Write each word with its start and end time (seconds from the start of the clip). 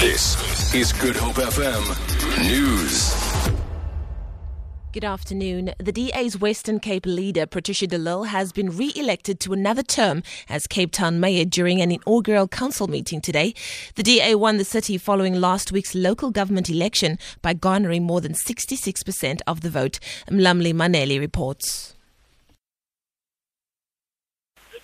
This 0.00 0.72
is 0.74 0.94
Good 0.94 1.14
Hope 1.14 1.34
FM 1.34 1.84
News. 2.48 3.14
Good 4.94 5.04
afternoon. 5.04 5.74
The 5.78 5.92
DA's 5.92 6.40
Western 6.40 6.80
Cape 6.80 7.04
leader, 7.04 7.44
Patricia 7.44 7.86
de 7.86 7.98
Lille, 7.98 8.24
has 8.24 8.50
been 8.50 8.74
re 8.74 8.94
elected 8.96 9.40
to 9.40 9.52
another 9.52 9.82
term 9.82 10.22
as 10.48 10.66
Cape 10.66 10.92
Town 10.92 11.20
mayor 11.20 11.44
during 11.44 11.82
an 11.82 11.92
inaugural 11.92 12.48
council 12.48 12.88
meeting 12.88 13.20
today. 13.20 13.52
The 13.96 14.02
DA 14.02 14.36
won 14.36 14.56
the 14.56 14.64
city 14.64 14.96
following 14.96 15.34
last 15.34 15.70
week's 15.70 15.94
local 15.94 16.30
government 16.30 16.70
election 16.70 17.18
by 17.42 17.52
garnering 17.52 18.04
more 18.04 18.22
than 18.22 18.32
66% 18.32 19.40
of 19.46 19.60
the 19.60 19.68
vote. 19.68 19.98
Mlamli 20.30 20.72
Maneli 20.72 21.20
reports. 21.20 21.94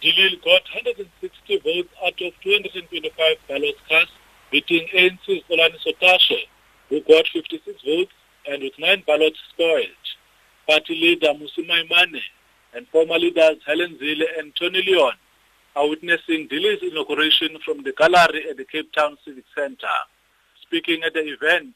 De 0.00 0.10
Lille 0.10 0.38
got 0.42 0.62
160 0.74 1.58
votes 1.58 1.90
out 2.02 2.18
of 2.22 2.32
225 2.42 3.36
ballots 3.46 3.78
cast, 3.90 4.10
beating 4.52 4.86
ANC's 4.94 5.42
Xolani 5.50 5.78
Sotashe, 5.84 6.46
who 6.90 7.00
got 7.00 7.26
56 7.32 7.82
votes 7.84 8.12
and 8.46 8.62
with 8.62 8.74
nine 8.78 9.02
ballots 9.06 9.38
spoiled. 9.50 9.88
Party 10.68 10.94
leader 10.94 11.28
Mmusi 11.28 11.66
Maimane 11.66 12.20
and 12.74 12.86
former 12.88 13.18
leaders 13.18 13.56
Helen 13.66 13.98
Zille 14.00 14.26
and 14.38 14.54
Tony 14.54 14.82
Leon 14.82 15.14
are 15.74 15.88
witnessing 15.88 16.46
De 16.48 16.60
Lille's 16.60 16.82
inauguration 16.82 17.58
from 17.64 17.82
the 17.82 17.92
gallery 17.92 18.48
at 18.50 18.58
the 18.58 18.64
Cape 18.64 18.92
Town 18.92 19.16
Civic 19.24 19.44
Centre. 19.56 19.86
Speaking 20.60 21.02
at 21.02 21.14
the 21.14 21.20
event, 21.20 21.74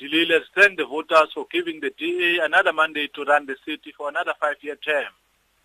has 0.00 0.42
thanked 0.54 0.78
the 0.78 0.86
voters 0.86 1.28
for 1.34 1.46
giving 1.52 1.80
the 1.80 1.90
DA 1.98 2.38
another 2.42 2.72
mandate 2.72 3.14
to 3.14 3.24
run 3.24 3.46
the 3.46 3.56
city 3.64 3.92
for 3.96 4.08
another 4.08 4.34
five-year 4.40 4.76
term. 4.76 5.12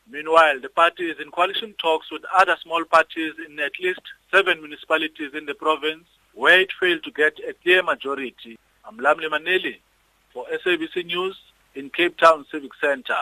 Meanwhile, 0.09 0.59
the 0.61 0.69
party 0.69 1.05
is 1.05 1.19
in 1.19 1.31
coalition 1.31 1.73
talks 1.79 2.11
with 2.11 2.23
other 2.37 2.57
small 2.61 2.83
parties 2.85 3.33
in 3.47 3.59
at 3.59 3.71
least 3.81 4.01
seven 4.33 4.59
municipalities 4.61 5.31
in 5.35 5.45
the 5.45 5.53
province 5.53 6.05
where 6.33 6.59
it 6.59 6.71
failed 6.79 7.03
to 7.03 7.11
get 7.11 7.33
a 7.47 7.53
clear 7.61 7.83
majority. 7.83 8.57
I'm 8.83 8.97
Mlamli 8.97 9.29
Maneli 9.29 9.77
for 10.33 10.45
SABC 10.65 11.05
News 11.05 11.37
in 11.75 11.91
Cape 11.91 12.17
Town 12.17 12.43
Civic 12.51 12.71
Centre. 12.81 13.13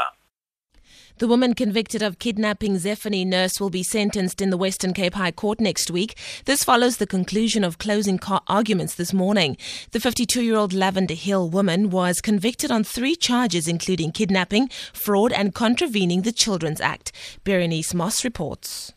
The 1.18 1.28
woman 1.28 1.54
convicted 1.54 2.02
of 2.02 2.18
kidnapping 2.18 2.76
Zephany 2.76 3.28
Nurse 3.28 3.60
will 3.60 3.70
be 3.70 3.84
sentenced 3.84 4.42
in 4.42 4.50
the 4.50 4.58
Western 4.58 4.94
Cape 4.94 5.14
High 5.14 5.32
Court 5.32 5.60
next 5.60 5.92
week. 5.92 6.18
This 6.46 6.64
follows 6.64 6.98
the 6.98 7.06
conclusion 7.06 7.66
of 7.66 7.78
closing 7.78 8.20
arguments 8.48 8.96
this 8.96 9.14
morning. 9.14 9.58
The 9.92 10.00
52 10.00 10.42
year 10.42 10.56
old 10.56 10.72
Lavender 10.72 11.14
Hill 11.14 11.50
woman 11.50 11.90
was 11.90 12.22
convicted 12.22 12.72
on 12.72 12.86
three 12.86 13.18
charges, 13.18 13.68
including 13.68 14.14
kidnapping, 14.14 14.70
fraud, 14.94 15.34
and 15.34 15.54
contravening 15.54 16.22
the 16.22 16.32
Children's 16.32 16.82
Act. 16.82 17.12
Berenice 17.44 17.94
Moss 17.94 18.24
reports. 18.24 18.94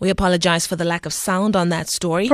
We 0.00 0.08
apologize 0.08 0.66
for 0.66 0.76
the 0.76 0.84
lack 0.86 1.04
of 1.04 1.12
sound 1.12 1.54
on 1.54 1.68
that 1.68 1.90
story. 1.90 2.30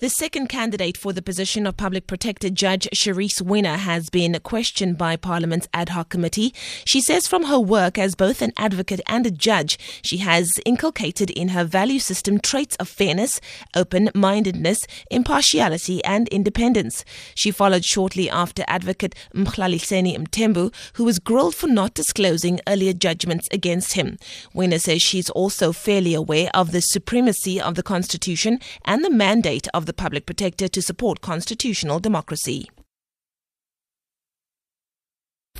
The 0.00 0.10
second 0.10 0.48
candidate 0.48 0.98
for 0.98 1.14
the 1.14 1.22
position 1.22 1.66
of 1.66 1.78
public 1.78 2.06
protector, 2.06 2.50
Judge 2.50 2.86
Sharise 2.94 3.40
Weiner, 3.40 3.76
has 3.76 4.10
been 4.10 4.38
questioned 4.40 4.98
by 4.98 5.16
Parliament's 5.16 5.66
ad 5.72 5.88
hoc 5.88 6.10
committee. 6.10 6.52
She 6.84 7.00
says 7.00 7.26
from 7.26 7.44
her 7.44 7.58
work 7.58 7.96
as 7.96 8.14
both 8.14 8.42
an 8.42 8.52
advocate 8.58 9.00
and 9.06 9.26
a 9.26 9.30
judge, 9.30 9.78
she 10.02 10.18
has 10.18 10.60
inculcated 10.66 11.30
in 11.30 11.48
her 11.48 11.64
value 11.64 12.00
system 12.00 12.38
traits 12.38 12.76
of 12.76 12.86
fairness, 12.86 13.40
open 13.74 14.10
mindedness, 14.14 14.86
impartiality, 15.10 16.04
and 16.04 16.28
independence. 16.28 17.02
She 17.34 17.50
followed 17.50 17.86
shortly 17.86 18.28
after 18.28 18.62
advocate 18.68 19.14
Mhlaliseni 19.34 20.18
Mthembu, 20.18 20.70
who 20.96 21.04
was 21.04 21.18
grilled 21.18 21.54
for 21.54 21.66
not 21.66 21.94
disclosing 21.94 22.60
earlier 22.68 22.92
judgments 22.92 23.48
against 23.50 23.94
him. 23.94 24.18
Winner 24.52 24.78
says 24.78 25.00
she's 25.00 25.30
also 25.30 25.72
fairly 25.72 26.12
aware 26.12 26.50
of 26.52 26.72
the 26.72 26.82
supremacy 27.06 27.60
of 27.60 27.76
the 27.76 27.84
Constitution 27.84 28.58
and 28.84 29.04
the 29.04 29.10
mandate 29.10 29.68
of 29.72 29.86
the 29.86 29.92
Public 29.92 30.26
Protector 30.26 30.66
to 30.66 30.82
support 30.82 31.20
constitutional 31.20 32.00
democracy. 32.00 32.68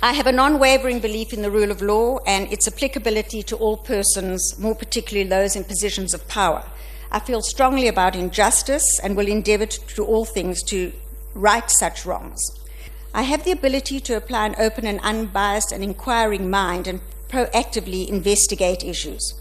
I 0.01 0.11
have 0.11 0.27
a 0.27 0.33
non 0.33 0.59
wavering 0.59 0.99
belief 0.99 1.31
in 1.31 1.43
the 1.43 1.49
rule 1.49 1.71
of 1.71 1.81
law 1.81 2.19
and 2.27 2.51
its 2.51 2.67
applicability 2.67 3.43
to 3.43 3.55
all 3.55 3.77
persons, 3.77 4.59
more 4.59 4.75
particularly 4.75 5.29
those 5.29 5.55
in 5.55 5.63
positions 5.63 6.13
of 6.13 6.27
power. 6.27 6.65
I 7.13 7.21
feel 7.21 7.41
strongly 7.41 7.87
about 7.87 8.17
injustice 8.17 8.99
and 9.01 9.15
will 9.15 9.29
endeavour 9.29 9.67
to 9.67 9.95
do 9.95 10.03
all 10.03 10.25
things 10.25 10.61
to 10.63 10.91
right 11.33 11.71
such 11.71 12.05
wrongs. 12.05 12.41
I 13.13 13.21
have 13.21 13.45
the 13.45 13.53
ability 13.53 14.01
to 14.01 14.17
apply 14.17 14.47
an 14.47 14.55
open 14.59 14.85
and 14.85 14.99
unbiased 14.99 15.71
and 15.71 15.81
inquiring 15.81 16.49
mind 16.49 16.87
and 16.87 16.99
proactively 17.29 18.05
investigate 18.09 18.83
issues. 18.83 19.33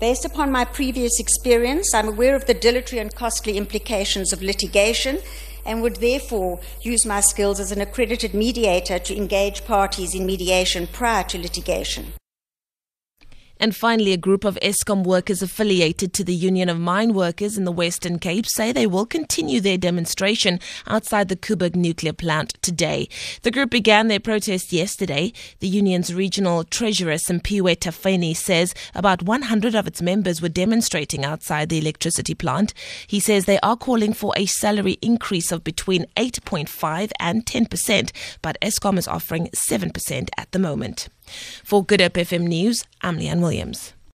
Based 0.00 0.24
upon 0.24 0.50
my 0.50 0.64
previous 0.64 1.20
experience, 1.20 1.94
I'm 1.94 2.08
aware 2.08 2.34
of 2.34 2.46
the 2.46 2.54
dilatory 2.54 3.00
and 3.00 3.14
costly 3.14 3.56
implications 3.56 4.32
of 4.32 4.42
litigation 4.42 5.20
and 5.64 5.80
would 5.82 5.96
therefore 5.96 6.60
use 6.82 7.06
my 7.06 7.20
skills 7.20 7.60
as 7.60 7.72
an 7.72 7.80
accredited 7.80 8.34
mediator 8.34 8.98
to 8.98 9.16
engage 9.16 9.64
parties 9.64 10.14
in 10.14 10.26
mediation 10.26 10.86
prior 10.88 11.24
to 11.24 11.38
litigation. 11.38 12.12
And 13.60 13.74
finally, 13.74 14.12
a 14.12 14.16
group 14.16 14.44
of 14.44 14.58
Eskom 14.62 15.04
workers 15.04 15.40
affiliated 15.40 16.12
to 16.14 16.24
the 16.24 16.34
Union 16.34 16.68
of 16.68 16.78
Mine 16.80 17.14
Workers 17.14 17.56
in 17.56 17.64
the 17.64 17.72
Western 17.72 18.18
Cape 18.18 18.46
say 18.46 18.72
they 18.72 18.86
will 18.86 19.06
continue 19.06 19.60
their 19.60 19.78
demonstration 19.78 20.58
outside 20.86 21.28
the 21.28 21.36
Koeberg 21.36 21.76
nuclear 21.76 22.12
plant 22.12 22.54
today. 22.62 23.08
The 23.42 23.50
group 23.50 23.70
began 23.70 24.08
their 24.08 24.20
protest 24.20 24.72
yesterday. 24.72 25.32
The 25.60 25.68
union's 25.68 26.12
regional 26.12 26.64
treasurer, 26.64 27.14
Simpiwe 27.14 27.76
Tafeni, 27.76 28.36
says 28.36 28.74
about 28.94 29.22
100 29.22 29.74
of 29.74 29.86
its 29.86 30.02
members 30.02 30.42
were 30.42 30.48
demonstrating 30.48 31.24
outside 31.24 31.68
the 31.68 31.78
electricity 31.78 32.34
plant. 32.34 32.74
He 33.06 33.20
says 33.20 33.44
they 33.44 33.60
are 33.60 33.76
calling 33.76 34.12
for 34.12 34.32
a 34.36 34.46
salary 34.46 34.98
increase 35.00 35.52
of 35.52 35.62
between 35.62 36.06
8.5 36.16 37.12
and 37.20 37.46
10%, 37.46 38.10
but 38.42 38.58
Eskom 38.60 38.98
is 38.98 39.08
offering 39.08 39.48
7% 39.54 40.28
at 40.36 40.50
the 40.52 40.58
moment. 40.58 41.08
For 41.64 41.84
Good 41.84 42.00
Hope 42.00 42.14
FM 42.14 42.46
News, 42.48 42.84
I'm 43.02 43.18
Leanne 43.18 43.40
Williams. 43.40 43.94